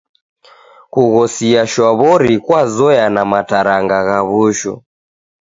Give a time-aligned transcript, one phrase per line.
[0.91, 4.73] Kughosia shwaw'ori kwazoya na mataranga gha w'ushu.